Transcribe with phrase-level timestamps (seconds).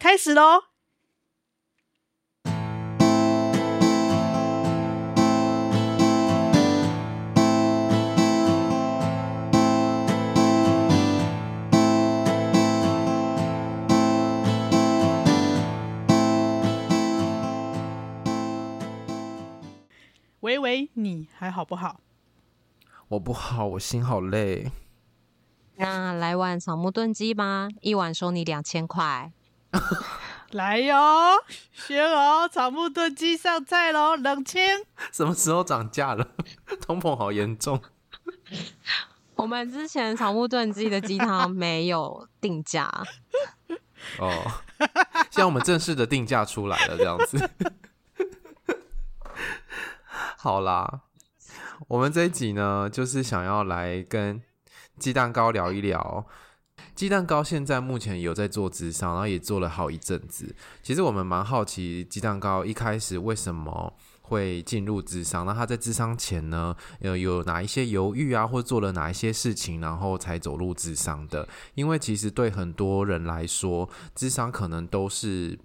[0.00, 0.62] 开始喽！
[20.40, 22.00] 喂喂，你还好不好？
[23.08, 24.70] 我不好，我心好累。
[25.74, 29.32] 那来碗草木炖鸡吧，一碗收你两千块。
[30.52, 30.96] 来哟，
[31.72, 34.62] 学哦，草木炖鸡上菜喽，冷清。
[35.12, 36.26] 什么时候涨价了？
[36.80, 37.80] 通膨好严重。
[39.34, 42.90] 我们之前草木炖鸡的鸡汤没有定价。
[44.18, 44.32] 哦，
[44.78, 47.50] 现在我们正式的定价出来了，这样子。
[50.38, 51.02] 好啦，
[51.88, 54.42] 我们这一集呢，就是想要来跟
[54.98, 56.26] 鸡蛋糕聊一聊。
[56.94, 60.54] 鸡蛋糕现在目前有在做智商，然后也做了好一阵子。
[60.82, 65.46] 其实我们蛮好奇，鸡蛋糕一开始为什么会进入智商？
[65.46, 71.48] 那他在智商前呢，有有哪一些犹豫啊，或做了哪一些事情，然后才走入智商的？
[71.74, 75.58] 因为其实对很多人来说，智商可能都是。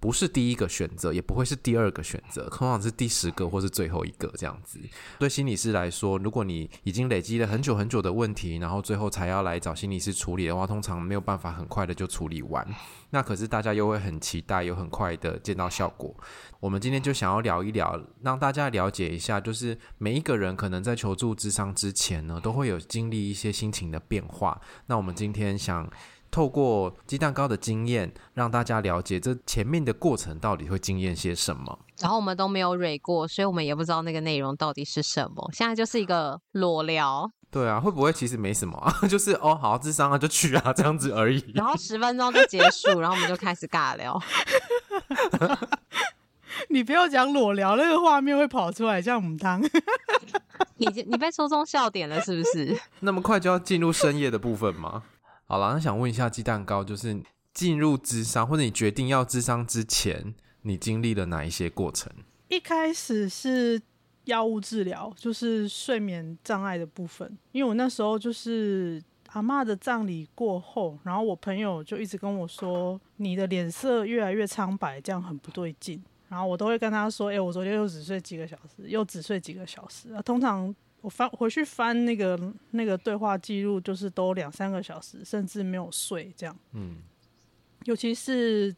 [0.00, 4.78] 不是第一个选择，也不会是第二个选择，通常是第十个或是最后一个这样子。
[5.18, 12.66] 对心理师来说，如果你已经累积了很久很久的问题，然后最后才要来找心理师处理的话，通常没有办法很快的就处理完。
[13.10, 16.14] 那可是大家又会很期待，有很快的见到效果。
[16.60, 24.60] 我们今天就想要聊一聊，让大家了解一下，就是每一个人可能在求助咨商之前呢，都会有经历一些心情的变化。
[24.86, 25.90] 那我们今天想。
[26.30, 31.78] 透过鸡蛋糕的经验，让大家了解这前面的过程到底会经验些什么。
[32.00, 35.48] 然后我们都没有蕊过，所以我们也不知道那个内容到底是什么。
[35.52, 37.30] 现在就是一个裸聊。
[37.50, 38.94] 对啊，会不会其实没什么啊？
[39.08, 41.42] 就是哦，好好咨商啊，就去啊，这样子而已。
[41.54, 44.20] 然后十分钟就结束，然后我们就开始尬聊。
[46.68, 49.62] 你不要讲裸聊，那个画面会跑出来，像母汤。
[50.76, 52.78] 你你被戳中笑点了，是不是？
[53.00, 55.04] 那么快就要进入深夜的部分吗？
[55.50, 57.18] 好了，那想问一下鸡蛋糕，就是
[57.54, 62.12] 进入智商或者你决定要智商之前，你经历了哪一些过程？
[62.48, 63.80] 一开始是
[64.24, 67.38] 药物治疗，就是睡眠障碍的部分。
[67.52, 76.04] 因为我那时候就是阿嬷的葬礼过后，然后我朋友就一直跟我说，你的脸色越来越苍白，这样很不对劲。
[76.28, 80.74] 然后我都会跟他说，哎、我昨天又只睡几个小时，又只睡几个小时啊，通常。
[81.00, 82.38] 我翻回去翻那个
[82.72, 86.56] 那个对话记录，就是都两三个小时，甚至没有睡这样。
[86.72, 86.96] 嗯，
[87.84, 88.74] 尤其是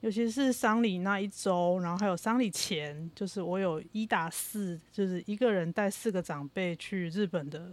[0.00, 7.72] 尤其是丧礼那一周，然后还有丧礼前，就是我有一打四，就是一个人带四个长辈去日本的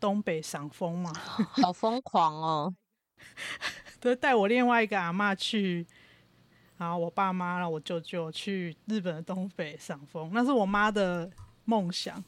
[0.00, 1.12] 东北赏枫嘛，
[1.62, 2.74] 好疯狂哦！
[4.00, 5.86] 对，带我另外一个阿妈去，
[6.76, 11.30] 然后我爸妈，然后我舅舅去日本的东北赏枫，那是我妈的
[11.64, 12.22] 梦想。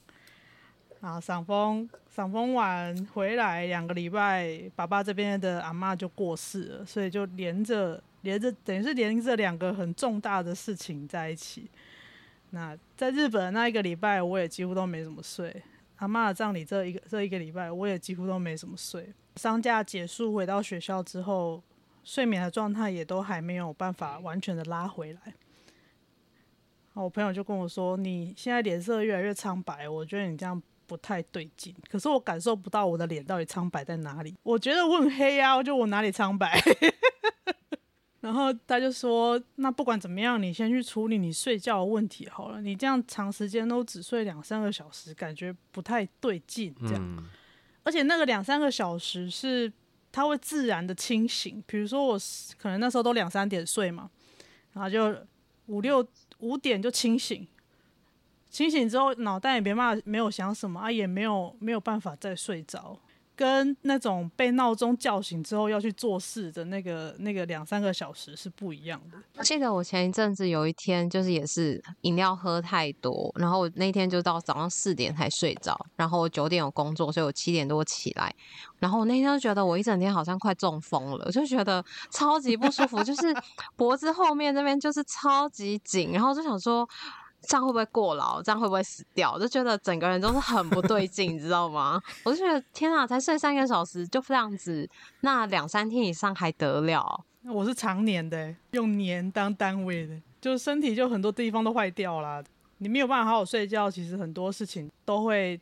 [1.07, 11.71] 啊，赏枫，赏枫完回来两个礼拜，爸爸这边的阿嬷就过世了，所以就连着连着，等于是连着两个很重大的事情在一起。
[12.51, 15.63] 那在日本那一个礼拜，我也几乎都没怎么睡。
[15.99, 19.09] 阿嬷的葬礼这一个这一个礼拜，我也几乎都没怎么睡。
[19.37, 21.63] 丧假结束回到学校之后，
[22.03, 25.21] 睡眠的状态也都还没有办法完全的拉回来。
[26.95, 34.35] 我朋友就跟我说：“你现在脸色越来越苍白，我觉得你这样不太对劲。”可是我感受不到我的脸到底苍白在哪里。
[34.43, 36.59] 我觉得我很黑啊，我就我哪里苍白？
[38.21, 42.61] 然后他就说：“那不管怎么样，你先去处理你睡觉的问题好了。
[42.61, 46.75] 你这样长时间都只睡两三个小时，感觉不太对劲。
[46.81, 47.25] 这样，嗯、
[47.85, 49.73] 而且那个两三个小时是
[50.11, 51.63] 他会自然的清醒。
[51.69, 52.19] 比如说我
[52.59, 54.11] 可能那时候都两三点睡嘛，
[54.73, 55.17] 然后就
[55.67, 56.05] 五六
[56.41, 57.47] 五点就清醒，
[58.57, 62.99] 清醒之后脑袋也没办法，没有想什么啊，也没有没有办法再睡着。”
[63.37, 69.19] 跟那种被闹钟叫醒之后要去做事的那个那个两三个小时是不一样的。
[69.37, 78.35] 我记得我前一阵子有一天就是也是饮料喝太多，然后我那天就到早上四点才睡着，然后我九点有工作，所以我七点多起来，
[78.79, 83.35] 然后我那天就觉得我一整天好像快中风了，我就觉得超级不舒服，就是
[83.77, 86.89] 脖子后面那边就是超级紧，然后就想说。
[87.47, 88.43] 这样会不会过劳？
[88.43, 89.39] 这样会不会死掉？
[89.39, 92.01] 就觉得整个人都是很不对劲，你知道吗？
[92.25, 94.89] 我就觉得天啊，才睡三个小时就这样子，
[95.21, 97.25] 那两三天以上还得了？
[97.45, 102.43] 我是常年的，用年当单位的，就是身体就很多地方都坏掉了。
[102.79, 105.59] 你没有办法好好睡觉，其实很多事情都会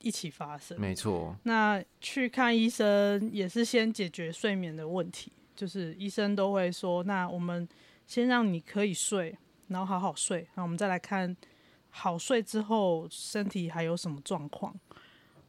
[0.00, 0.78] 一起发生。
[0.80, 1.34] 没错。
[1.44, 7.66] 那去看医生也是先解决睡眠的问题，就是医生都会说，那我们
[8.06, 9.38] 先让你可以睡。
[9.68, 11.34] 然后好好睡，那我们再来看
[11.90, 14.74] 好睡之后身体还有什么状况。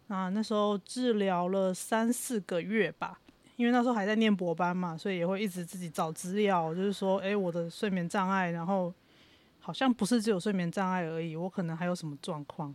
[0.08, 3.20] 那那时候治疗了三四个月吧，
[3.56, 8.94] 因为那时候还在念博班嘛，所以也会一直自己找资料，就是说，诶，我的睡眠障碍，然后
[9.60, 12.74] 好像不是只有睡眠障碍而已，我可能还有什么状况。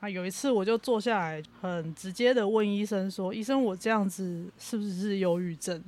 [0.00, 5.82] 啊，有一次我就坐下来，很直接的问医生说：“医生，我这样子是不是是忧郁症？”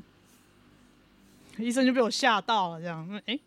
[1.58, 3.40] 医生就被我吓到了，这样，诶。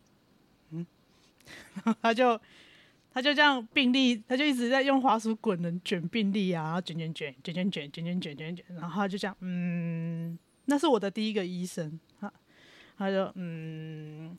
[2.02, 2.40] 他就
[3.14, 12.32] 他就这样病历，他就一直在用滑鼠滚轮卷病历啊，然后卷卷卷卷卷卷卷卷卷卷卷，然后他就这样，嗯，那是我的第一个医生，他
[12.98, 14.36] 他就嗯，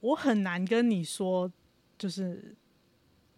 [0.00, 1.50] 我很难跟你说
[1.96, 2.54] 就是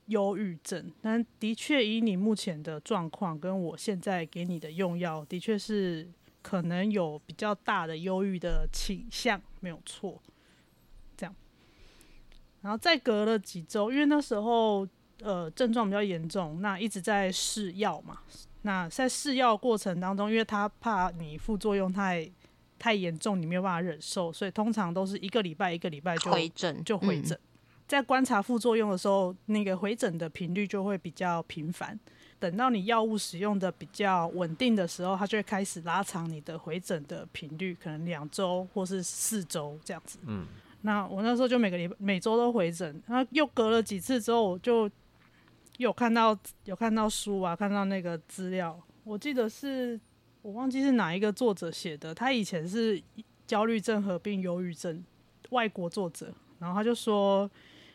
[0.07, 6.09] 忧郁症，但的确以你目前的状况跟我现在给你的用药，的确是
[6.43, 10.23] 可能有比较大的忧郁的倾向，没有错。
[12.67, 14.85] 然后再隔了几周，因为那时候
[15.23, 18.19] 呃症状比较严重，那一直在试药嘛。
[18.63, 22.29] 那在试药过程当中，因为他怕你副作用太
[22.77, 27.39] 太严重，你没有办法忍受，所以通常都是一个礼拜一个礼拜就回诊，就回诊。
[27.39, 27.47] 嗯、
[27.87, 31.97] 在观察副作用的时候，那个回诊的频率就会比较频繁。
[32.41, 40.19] 等到你药物使用的比较稳定的时候，它就会开始拉长你的回诊的频率，可能两周或是四周这样子。
[40.27, 40.45] 嗯。
[40.87, 44.89] 那我那时候就每个礼拜每周都回诊，然后又隔了几次之后，我就
[45.79, 50.01] 有看到有看到书啊，看到那个资料，我记得是
[50.43, 53.03] 我忘记是哪一个作者写的，他以前是
[53.49, 55.03] 焦虑症合并忧郁症，
[55.51, 57.51] 外国作者，然后他就说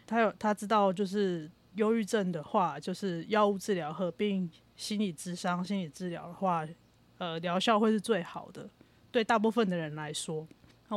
[0.06, 6.68] 他有他知道就是忧郁症的话，就是药物治疗合并心理咨商，心理治疗的话，
[7.20, 8.70] 呃，疗效会是最好的，
[9.12, 10.46] 对大部分的人来说。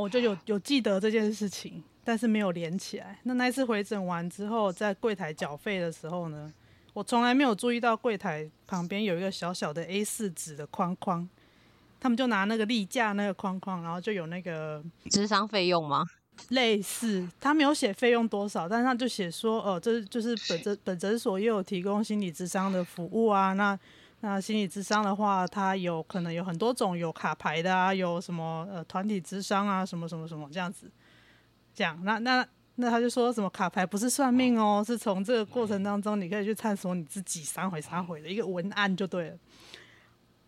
[0.01, 3.19] 我就有有记得这件事情，但是没有连起来。
[3.23, 6.53] 那那一次回诊完之后，在柜台缴费的时候呢，
[6.93, 11.29] 我从来没有注意到柜台旁边有一个小小的 A 四纸的框框，
[12.01, 16.05] 他们就拿那个例假那个框框，然后就有那个智商费用吗？
[16.49, 23.79] 类似，他没有写费用多少，但是他就写说，哦、呃，这就是本诊本诊所也有提供心理咨商的服务啊，那。
[24.25, 30.91] 那心理智商的话，它有可能有很多种，有卡牌的啊，有什么呃团体智商啊，什么什么什么这样子，
[31.75, 32.01] 这样。
[32.05, 39.39] 那那那他就说什么卡牌不是算命哦，是从这个过程当中你可以去探索你自己三回三回的一个文案就对了。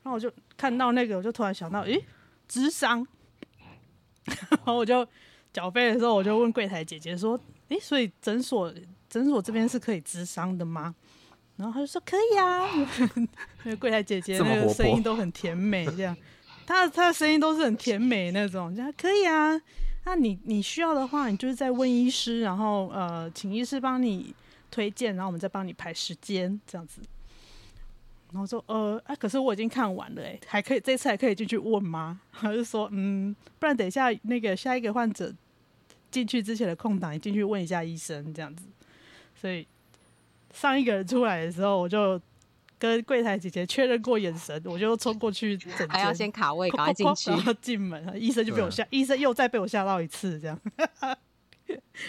[0.03, 2.03] 然后我就看到那个，我就突然想到，诶，
[2.49, 3.07] 智商。
[4.25, 5.07] 然后我就
[5.53, 8.73] 缴费的时候，我就问柜台姐姐说，诶，所以诊所
[9.11, 10.95] 诊所这边是可以咨商的吗？
[11.57, 12.69] 然后他就说可以啊，
[13.65, 16.15] 那个柜台姐姐那个声音都很甜美，这样，
[16.67, 19.59] 她她的声音都是很甜美那种，这样可以啊。
[20.05, 24.35] 那你你需要的话，你就是在问医师，然后呃，请医师帮你
[24.71, 27.01] 推荐，然后我们再帮你排时间这样子。
[28.33, 32.21] 然后说呃，啊，可是我已经看完了，哎，还可以这次还可以进去问吗？
[32.33, 35.33] 他就说嗯，不然等一下那个下一个患者
[36.11, 38.67] 进去之前的空档，你进去问一下医生这样子，
[39.35, 39.67] 所以。
[40.59, 42.21] 上一个人出来的时候，我就
[42.79, 50.59] 跟柜台姐姐确认过眼神，我就冲过去整间，还要先卡位，赶快进去，然后进门，医生就被我吓，医生又再被我吓到一次，这样。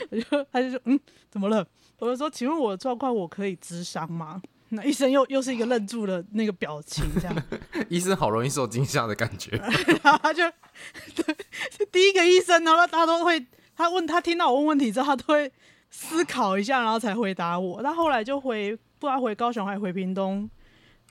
[0.09, 0.99] 我就他就说嗯，
[1.29, 1.65] 怎么了？
[1.99, 4.41] 我就说，请问我的状况我可以咨商吗？
[4.69, 7.35] 那医生又又是一个愣住了那个表情，这样。
[7.89, 9.51] 医生好容易受惊吓的感觉。
[10.03, 10.43] 然后他就
[11.15, 11.35] 对，
[11.91, 13.43] 第一个医生，然后他都会，
[13.75, 15.51] 他问他听到我问问题之后，他都会
[15.89, 17.81] 思考一下，然后才回答我。
[17.81, 20.49] 他后来就回，不知道回高雄还是回屏东，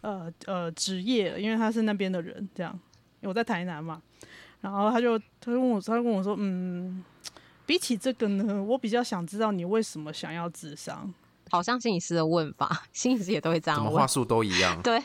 [0.01, 2.79] 呃呃，职业了，因为他是那边的人，这样。
[3.23, 4.01] 我在台南嘛，
[4.61, 7.05] 然后他就他就问我，他就跟我说，嗯。
[7.65, 11.13] 比起这个呢，我比较想知道你为什么想要智商。
[11.51, 14.81] 好像心理师的问法， 心理师也都会这样问，怎么话术都一样。
[14.83, 15.03] 对，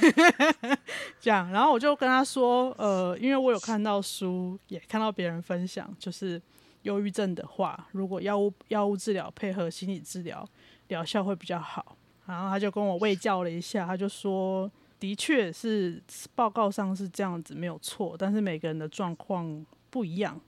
[1.18, 6.38] 这样，然后我就跟他说，呃，因为我有看到书，也看到别人分享，就是
[6.84, 10.48] 忧郁症的话，如果药物药物治疗配合心理治疗，
[10.88, 11.96] 疗效会比较好。
[12.26, 16.02] 然后他就跟我卫教了一下，他就说，的确是
[16.34, 20.40] 报告上是这样子，没有错，但是每个人的状况不一样。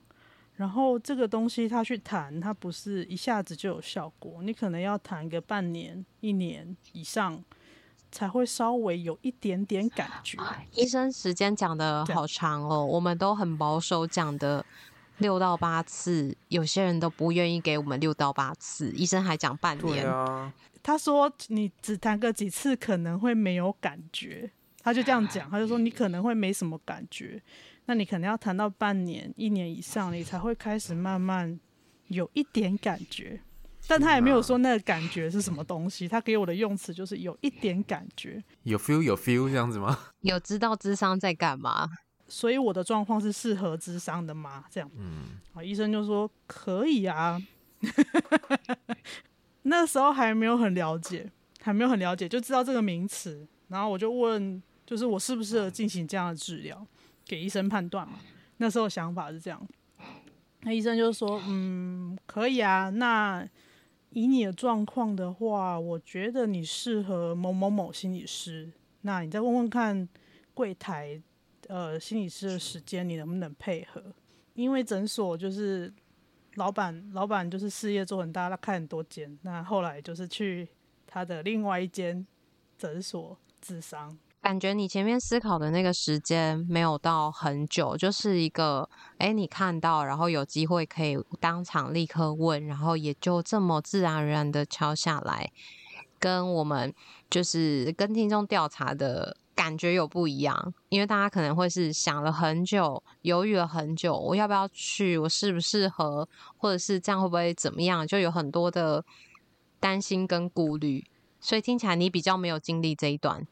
[0.55, 7.43] 然后这个东西他去谈，他不是一下子就有效果，你可能要谈个半年、一年以上，
[8.11, 10.39] 才会稍微有一点点感觉。
[10.71, 14.65] 医生时间讲得好长哦，我们都很保守讲的
[15.17, 20.05] 六到八次，有些人都不愿意给我们六到八次，医生还讲半年。
[20.07, 27.41] 啊，他说你只谈个几次可能会没有感觉，他就这样讲，他就说你可能会没什么感觉。
[27.85, 31.59] 那你可能要谈到半年、一年以上，你才会开始慢慢
[32.07, 33.39] 有一点感觉。
[33.89, 38.43] 但他也没有说那个感觉是什么东西，他给我的用词就是有一点感觉。
[38.63, 39.97] 有 feel 有 feel 这样子吗？
[40.21, 41.89] 有知道智商在干嘛？
[42.27, 44.65] 所以我的状况是适合智商的吗？
[44.69, 47.41] 这样，嗯，好，医生就说可以啊。
[49.63, 51.29] 那时候还没有很了解，
[51.61, 53.47] 还没有很了解，就知道这个名词。
[53.67, 56.85] 然后我就问，就是我适不适合进行这样的治疗？
[57.25, 58.19] 给医生判断嘛，
[58.57, 59.67] 那时候想法是这样，
[60.61, 63.45] 那医生就说，嗯，可以啊，那
[64.11, 70.07] 以你的状况的话，我觉得你适合某某某心理师，那你再问问看
[70.53, 71.21] 柜台
[71.67, 74.01] 呃心理师的时间，你能不能配合？
[74.53, 75.93] 因为诊所就是
[76.55, 80.67] 老板，老板就是事业做很大，他开很多间，那后来就是去
[81.05, 82.25] 他的另外一间
[82.77, 84.17] 诊所咨商。
[84.39, 95.51] 感觉你前面思考的那个时间没有到很久，就是一个，哎，你看到，然后有机会可以当场立刻问，然后也就这么自然而然的敲下来，
[96.17, 96.93] 跟我们
[97.29, 109.03] 就是跟听众调查的感觉有不一样，因为大家可能会是想了很久，犹豫了很久，我要不要去，我适不适合，或者是这样会不会怎么样，就有很多的
[109.79, 111.03] 担心跟顾虑，
[111.41, 113.47] 所以听起来你比较没有经历这一段。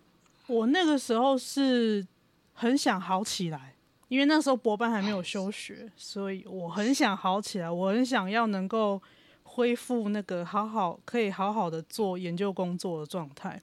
[0.45, 2.05] 我那个时候是
[2.53, 3.75] 很想好起来，
[4.07, 9.01] 因为那时候博班还没有休学，所以我很想好起来，我很想要能够
[9.41, 13.59] 恢复那个好好可以好好的做研究工作的状态，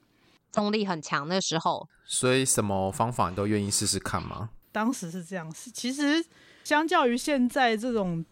[0.53, 1.89] 动力很强的时候。
[2.05, 4.51] 所以什么方法你都愿意试试看吗？
[4.71, 6.23] 当时是这样，是其实
[6.63, 8.25] 相较于现在这种，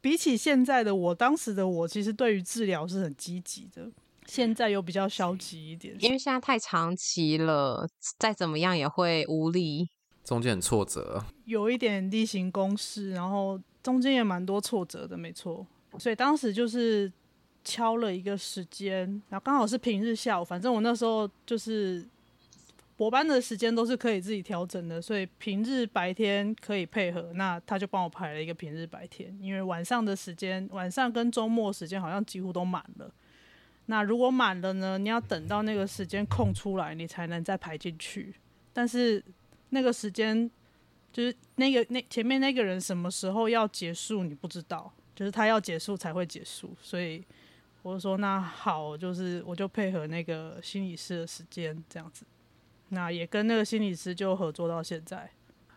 [0.00, 3.88] 比起现在的我，当时的我其实对于治疗是很积极的。
[4.26, 9.88] 现在又比较消极一点，因为现在太长期了，再怎么样也会无力，
[10.24, 15.64] 中间很挫折，有一点例行公事，然后中间也蛮多挫折的，没错。
[16.00, 17.10] 所以当时就是
[17.66, 22.06] 敲了一个时间，然后刚好是平日下午，反正我那时候就是
[22.96, 33.12] 博班的时间都是可以自己调整的，所以平日白天可以配合，那他就帮我排了一个平日白天，因为晚上的时间，晚上跟周末时间好像几乎都满了。
[33.88, 34.98] 那如果满了呢？
[34.98, 38.34] 你要等到那个时间空出来，你才能再排进去。
[38.72, 39.22] 但是
[39.70, 40.50] 那个时间
[41.12, 46.74] 就是那个那前面那个人什么时候要结束，你不知道，就是他要结束才会结束。
[46.82, 47.22] 所以
[47.86, 52.26] 我就说那好，就是我就配合那个心理师的时间这样子。
[52.88, 55.30] 那也跟那个心理师就合作到现在。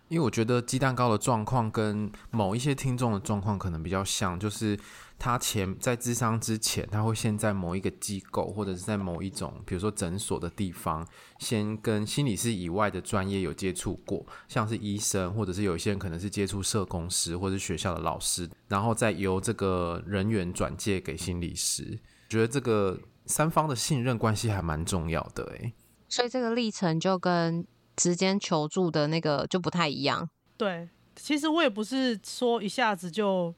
[0.07, 4.75] 因为我觉得鸡蛋糕的状况跟某一些听众的状况可能比较像，就是。
[5.19, 11.05] 他前在智商之前，他会先在某一个机构，或者是在某一种，比如说诊所的地方，
[11.39, 21.99] 先跟心理师以外的专业有接触过，像是医生，或者是有一些人可能是接触社工师或者是学校的老师，然后再由这个人员转介给心理师。
[22.29, 25.73] 觉得这个三方的信任关系还蛮重要的，诶，
[26.07, 30.29] 所以这个历程就跟直接求助的那个就不太一样。
[30.55, 33.53] 对，其实我也不是说一下子就。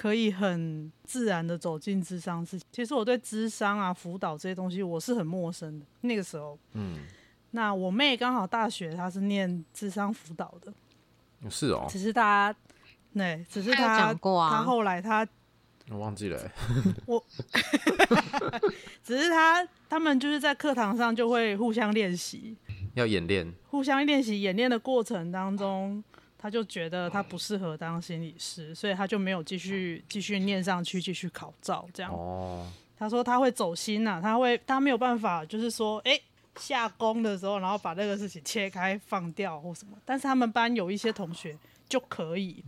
[0.00, 2.58] 可以很自然的走进智商室。
[2.72, 5.84] 其实我对智商啊、辅导这些东西我是很陌生的。
[6.00, 7.00] 那个时候，嗯，
[7.50, 10.72] 那我妹刚好大学她是念智商辅导的，
[11.50, 11.86] 是哦。
[11.86, 12.54] 只是她，
[13.12, 15.28] 对，只是她，她后来她
[15.90, 16.50] 我忘记了、 欸，
[17.04, 17.22] 我
[19.04, 22.56] 只是他他们就是在课堂上就会互相练习，
[22.94, 26.02] 要演练，互相练习演练的过程当中，
[26.42, 32.10] 他就觉得他不适合当心理师，所以他就没有继续继续念上去，继续考照这样。
[32.10, 32.66] 哦，
[32.96, 36.22] 他说他会走心呐、啊，他会他没有办法，就是说，哎、欸，
[36.56, 39.98] 下工的时候，然后把那个事情切开放掉或什么。
[40.06, 41.54] 但是他们班有一些同学
[41.86, 42.64] 就可以，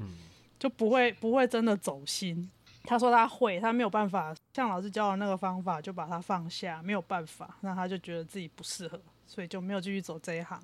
[0.58, 2.50] 就不会不会真的走心。
[2.84, 10.60] 他说他会，他没有办法像老师教的那个方法，就把它放下，没有办法，那他就觉得自己不适合，所以就没有继续走这一行。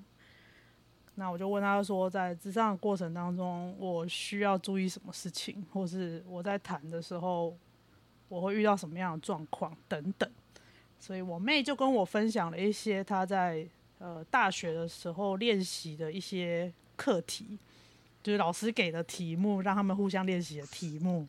[1.19, 7.53] 那我就问他说，在咨商的过程当中，我需要注意什么事情，或是我在谈的时候，
[8.29, 10.31] 我会遇到什么样的状况等等。
[10.97, 17.59] 所以我妹就跟我分享了一些她在呃大学的时候练习的一些课题，
[18.23, 21.27] 就是老师给的题目，让他们互相练习的题目。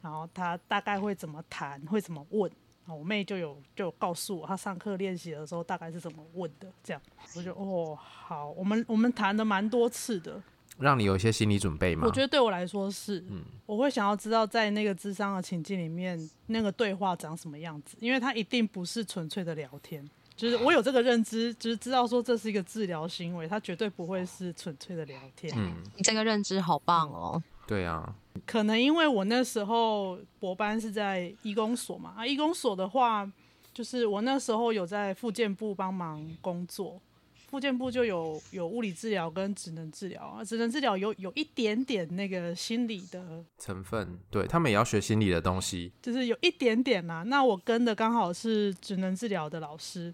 [0.00, 2.50] 然后他大概会怎么谈，会怎么问？
[2.94, 6.68] 我妹就有就有告诉我，她上课练习的时候大概是怎么问的。
[6.82, 7.02] 这样，
[7.36, 10.42] 我就哦好，我们我们谈的蛮多次的，
[10.78, 12.06] 让你有一些心理准备吗？
[12.06, 25.52] 我觉得对我来说是，嗯，我会想要知道在那个智商的情境里面，那个对话长什么样子，因为它一定不是纯粹的聊天，就是我有这个认知，就是知道说这是一个治疗行为，它绝对不会是纯粹的聊天。
[25.56, 27.42] 嗯，你这个认知好棒哦。
[27.70, 28.16] 对啊。
[28.44, 33.30] 可能因为我那时候博班是在医工所嘛，啊，医工所的话，
[33.72, 37.00] 就是我那时候有在复健部帮忙工作，
[37.48, 47.22] 复健部就有有物理治疗跟职能治疗啊，职能治疗有有一点点那个心理的成分，对，他们也要学心理的东西，就是有一点点啦。
[47.22, 50.12] 那我跟的刚好是职能治疗的老师。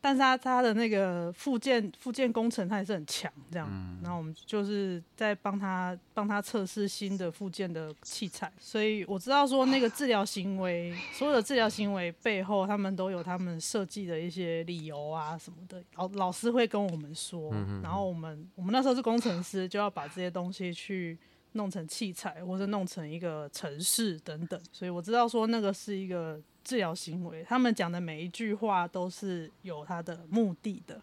[0.00, 21.18] 但是他他的那个附件附件工程他也是很强，这样，嗯、然后我们就是在帮他帮他测试新的附件的器材，所以我知道说那个治疗行为，所有的治疗行为背后，他们都有他们设计的一些理由啊什么的，老老师会跟我们说，然后我们我们那时候是工程师，就要把这些东西去
[21.52, 26.40] 弄成器材，或者弄成一个城市等等，所以我知道说那个是一个。
[26.68, 31.00] 治疗行为，他们讲的每一句话都是有他的目的的。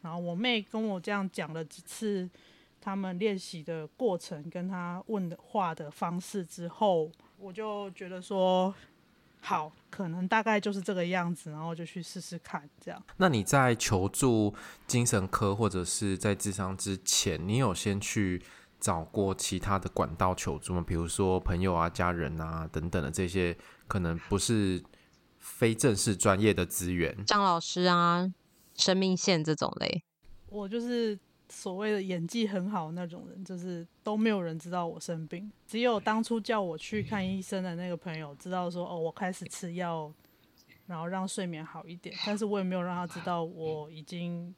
[0.00, 2.30] 然后我妹跟我这样讲了几次
[2.80, 7.10] 他们练习的过程，跟他问的话的方式之后，
[7.40, 8.72] 我就觉得说
[9.40, 13.02] 好，可能大概就是这个样子，然后就去试试看这样。
[13.16, 14.54] 那你在求助
[14.86, 18.40] 精神科或者是在智商之前，你有先去
[18.78, 20.84] 找过其他的管道求助吗？
[20.86, 23.56] 比如说朋友啊、家人啊等等的这些，
[23.88, 24.80] 可能不是。
[25.42, 28.32] 非正式专业的资源，张老师啊，
[28.76, 30.04] 生命线这种类，
[30.48, 40.12] 我就是所谓的演技很好那种人，就是都没有人知道我生病，只有当初叫我去看医生的那个朋友知道说，哦，我开始吃药，
[40.86, 44.54] 然后让睡眠好一点，但是我也没有让他知道我已经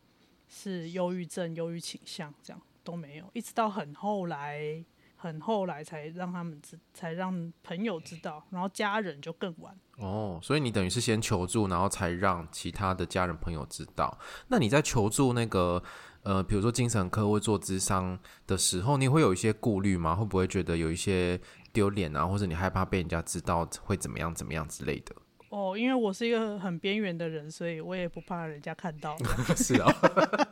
[0.49, 4.85] 是忧郁症、忧郁倾向，这样都没有，一直到很后来。
[5.25, 9.75] 很后来才让他们知，才让朋友知道，然后家人就更晚。
[9.97, 14.19] 哦，所以你等于是先求助，然后才让其他的家人朋友知道。
[14.49, 15.83] 那你在求助那个
[16.25, 20.15] 呃，比如说精神科或做智商的时候，你会有一些顾虑吗？
[20.15, 21.41] 会不会觉得有一些
[21.73, 25.17] 丢脸啊，或者你害怕被人家知道会怎么样怎么样之类的？
[25.49, 29.17] 哦，因为我是一个很边缘的人，所以我也不怕人家看到。
[29.57, 30.47] 是啊、哦。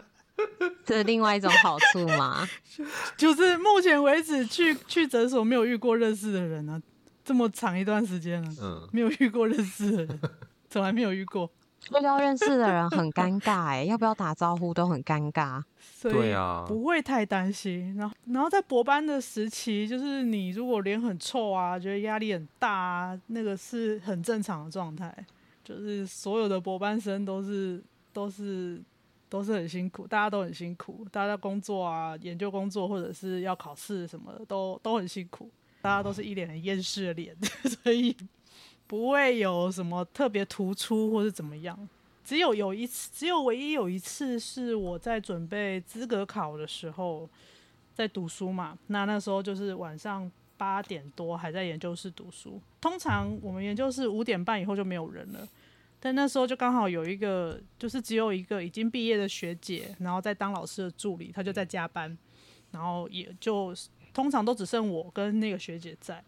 [0.87, 2.47] 这是另外一种好处吗？
[3.17, 6.81] 就是目前为止去去诊所没有遇过认识的人啊，
[7.25, 10.21] 这么长一段时间了，嗯，没有遇过认识的人，
[10.69, 11.51] 从来没有遇过。
[11.99, 15.61] 遇到认识的人很尴尬哎，要不要打招呼都很尴尬。
[16.01, 17.95] 对啊，不会太担心。
[17.97, 25.13] 然后，然后在博班的时期，就是你如果脸很臭啊，觉得压力很大啊，那个是很正常的状态。
[25.65, 28.81] 就是所有的博班生都是都是。
[29.33, 35.51] 都是很辛苦，大家都很辛苦，大家工作啊、研究工作或者是要考试什么的，都都很辛苦。
[35.81, 37.35] 大家都是一脸很厌世的脸，
[37.83, 38.15] 所以
[38.87, 41.89] 不会有什么特别突出或是怎么样。
[42.23, 47.27] 只有有一次，只有唯一有一次是我在准备资格考的时候，
[47.95, 48.79] 在读书嘛。
[48.89, 52.61] 那那时候就是晚上八点多还在研究室读书。
[52.83, 55.49] 通常我们研究室五点半以后就没有人了。
[56.05, 62.19] 但那时候就刚好有一个，就是只有一个已经毕业的学姐，然后在当老师的助理，她就在加班，
[62.73, 63.73] 然后也就
[64.13, 66.21] 通常都只剩我跟那个学姐在。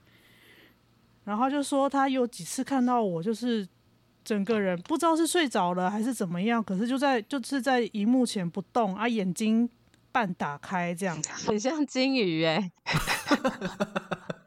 [1.24, 3.66] 然后就说她有几次看到我，就是
[4.24, 9.68] 整个人不知道是睡着了还是怎么样，可是就在就是在荧幕前不动啊，眼睛
[10.12, 12.72] 半打开这样，很像金鱼哎、欸。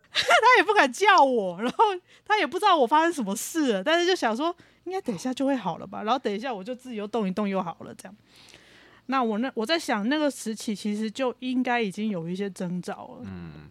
[0.09, 1.83] 他也不敢叫我，然后
[2.25, 4.55] 他也不知道我发生什么事了，但是就想说
[4.87, 8.15] 应该等一下就会好了吧，然后等一下我就自己又动一动又好了这样。
[9.07, 13.69] 那我那我在想那个时期其实就应该已经有一些征兆了，嗯，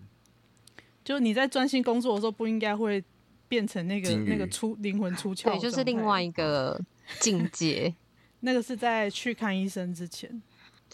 [1.02, 3.02] 就你在专心工作的时候不应该会
[3.48, 6.79] 变成那个那个出灵魂出窍，对，就是另外一个
[7.18, 7.94] 境界。
[8.40, 10.42] 那个是在去看医生之前。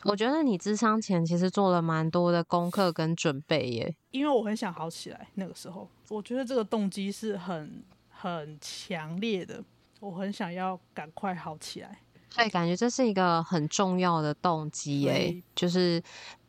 [0.05, 5.29] 我觉得你智商前其实做了蛮多的功课跟准备耶，因为我很想好起来。
[5.35, 9.63] 那个时候，我觉得这个动机是很很强烈的，
[10.03, 11.99] 我很想要赶快好起来。
[12.37, 16.03] 对，感觉这是一个很重要的动机耶，就是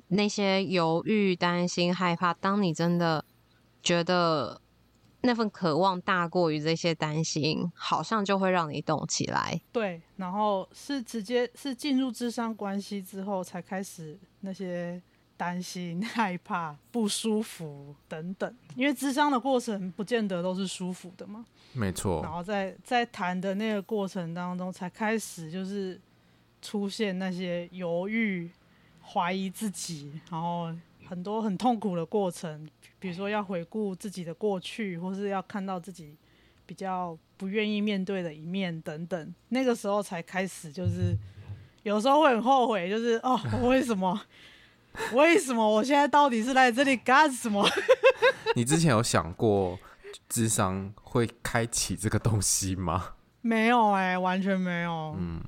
[0.07, 3.23] 那些犹豫、担心、害怕，当你真的
[3.81, 4.59] 觉得。
[5.25, 9.57] 那份渴望大过于这些担心，好像就会让你动起来。
[9.71, 15.01] 对，然后是直接是进入智商关系之后，才开始那些
[15.37, 18.55] 担心、 害怕、不舒服等等。
[18.75, 21.45] 因为咨商的过程不见得都是舒服的嘛。
[21.73, 22.21] 没错。
[22.21, 25.99] 然后在在谈的那个过程当中，才开始就是
[26.61, 28.49] 出现那些犹豫、
[29.01, 30.73] 怀疑自己，然后
[31.05, 32.69] 很多很痛苦的过程。
[32.99, 36.15] 比如说要回顾自己的过去，或是要看到自己
[36.65, 41.13] 比较不愿意面对的一面等等，那个时候才开始，就是
[41.81, 44.21] 有时候会很后悔，就是哦，为什么？
[45.13, 47.67] 为什么我现在到底是来这里干什么？
[48.55, 49.77] 你之前有想过
[50.29, 53.13] 智商会开启这个东西吗？
[53.41, 55.41] 没有哎、欸，完全没有，嗯，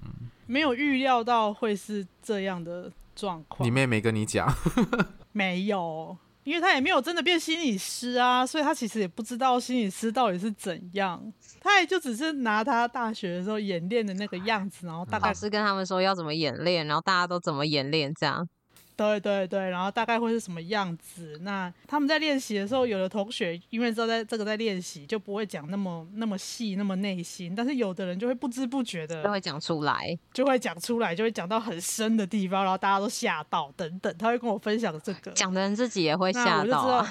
[0.48, 3.66] 没有预料到会是这样的状况。
[3.66, 4.54] 你妹没跟你讲？
[5.32, 6.18] 没有。
[6.44, 11.20] 因为她也没有真的变心理师啊，所以她其实也不知道心理师到底是怎样，
[11.60, 18.48] 她也就只是拿她大学的时候演练的那个样子，然后大概老师跟他们说要怎么演练，然后大家都怎么演练这样。
[18.96, 21.38] 对对对，然后大概会是什么样子？
[21.42, 34.18] 那他们在练习的时候，有的同学因为知道在这个在练习，就不会讲那么那么细、那么内心，但是有的人就会不知不觉的就会讲出来，就会讲出来，就会讲到很深的地方，然后大家都吓到等等。
[34.18, 37.06] 他会跟我分享这个，讲的人自己也会吓到啊。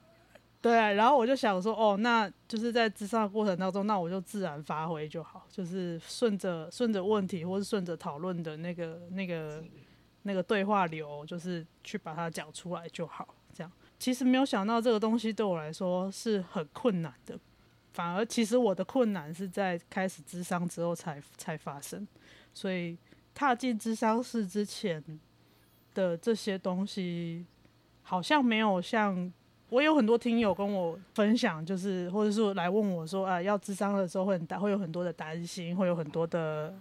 [0.60, 9.64] 对，然后我就想说，哦，那就是在咨商的过程当中，那我就自然发挥就好，就是顺着顺着问题，或是顺着讨论的那个那个。
[10.24, 13.70] 那个对话流就是去把它讲出来就好，这样。
[13.98, 17.38] 其实没有想到这个东西对我来说是很困难的，
[17.92, 22.06] 反而其实我的困难是在开始咨商之后才才发生。
[22.54, 22.96] 所以
[23.34, 25.02] 踏进咨商室之前
[25.94, 27.46] 的这些东西，
[28.02, 29.32] 好像没有像
[29.70, 36.74] 我有很多听友跟我分享，就是或者是来问我说啊，要咨商的时候会很会有很多的担心，会有很多的。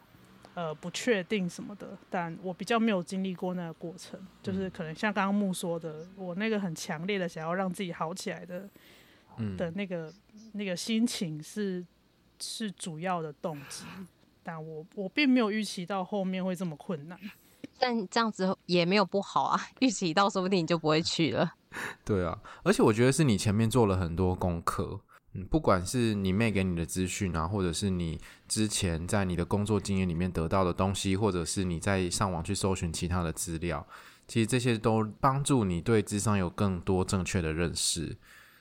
[0.54, 8.70] 呃，不确定什么的，但我比较没有经历过那个过程，就是可能像刚刚木说的，我那个很强烈的想要让自己好起来的，
[9.38, 10.12] 嗯、的那个
[10.54, 11.86] 那个心情是
[12.40, 13.86] 是主要的动机，
[14.44, 17.18] 但我我并没有预期到后面会这么困难，
[17.80, 21.54] 但这样子也没有不好啊， 预期到说不定你就不会去了。
[22.04, 25.00] 对啊，而且我觉得是你前面做了很多功课。
[25.34, 28.20] 嗯，不管是你妹给你的资讯啊，或者是你
[28.52, 33.88] 之前在你的工作经验里面得到的东西，或者是你在上网去搜寻其他的资料，
[34.28, 38.14] 其实这些都帮助你对智商有更多正确的认识，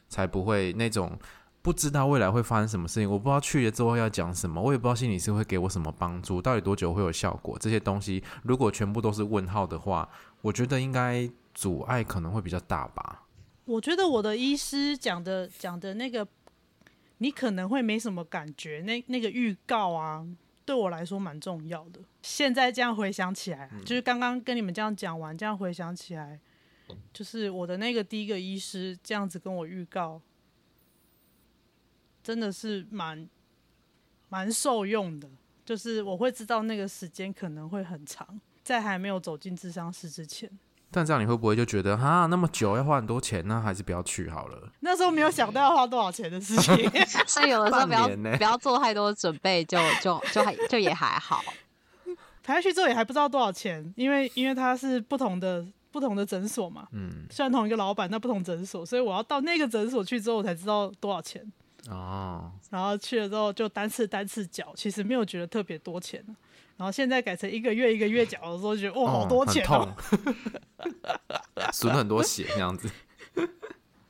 [0.09, 1.19] 才不会那种
[1.61, 10.09] 不知道未来会发生什么事情，我不知道去了之后要讲什么，我也不知道心理师会给我什么帮助，到底多久会有效果，这些东西如果全部都是问号的话，
[10.41, 13.25] 我觉得应该阻碍可能会比较大吧。
[13.65, 16.25] 我觉得我的医师讲的讲的那个。
[17.23, 20.27] 你可能会没什么感觉，那那个预告啊，
[20.65, 22.01] 对我来说蛮重要的。
[22.23, 26.41] 现在这样回想起来，就是刚刚跟你们这样讲完，这样回想起来，
[27.13, 30.23] 就是我的那个第一个医师这样子跟我预告，
[32.23, 33.29] 真的是蛮
[34.31, 35.29] 蛮受用的。
[35.63, 40.51] 就是我会知道那个时间可能会很长，在还没有走进智商室之前。
[40.93, 43.63] 但这样你会不会就觉得哈那么久要花很多钱呢？
[43.65, 44.73] 还是不要去好了？
[44.81, 46.77] 那时候没有想到要花多少钱的事情，
[47.27, 51.43] 所以有的时候不要不要做太多准备，就就就还就也还好。
[52.43, 61.41] 排下去之后也还不知道多少钱，因为因为它是不同的不同的诊所嘛，嗯，虽然同一个老板，那不同诊所，所以我要到那个诊所去之后我才知道多少钱
[61.89, 62.51] 哦。
[62.71, 66.25] 然后去了之后就单次单次缴，其实没有觉得特别多钱。
[66.81, 69.95] 然后现在改成一个月一个月缴的时候，觉得哇，好多钱哦，
[71.75, 72.91] 损很多血这样子。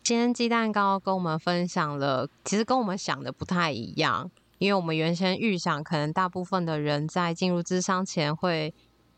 [0.05, 8.73] 今天鸡蛋糕跟我们分享了，其实跟我们想的不太一样，因为我们原先预想，可能大部分的人在进入智商前会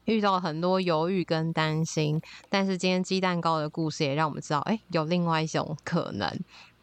[0.07, 6.27] 遇到很多犹豫跟担心，但是今天鸡蛋糕的故事也让我们知道，哎，有另外一种可能。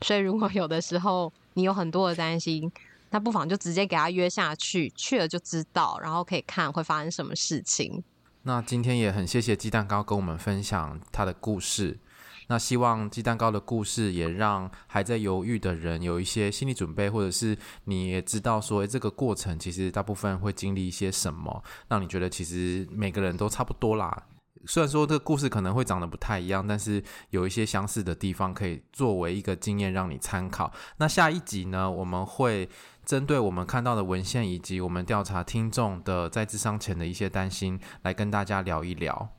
[0.02, 2.72] 所以如果有的时候你有很多的担心，
[3.12, 8.04] 那不妨就直接给他约下去，去了就知道，然后可以看会发生什么事情。
[8.44, 12.00] 那今天也很谢谢鸡蛋糕跟我们分享他的故事。
[12.48, 24.24] 那希望鸡蛋糕的故事也让还在犹豫的人有一些心理准备，或者是你也知道说，这个过程其实大部分会经历一些什么，让你觉得其实每个人都差不多啦。
[24.66, 30.74] 虽然说这个故事可能会长得不太一样，但是有一些相似的地方可以作为一个经验让你参考。
[30.98, 32.68] 那下一集呢，我们会
[33.10, 39.30] 针对我们看到的文献以及我们调查听众的在智商前的一些担心，来跟大家聊一聊。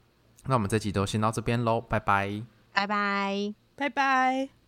[0.47, 2.43] 那我们这集都先到这边喽，拜拜。
[2.73, 4.60] 拜拜，拜拜。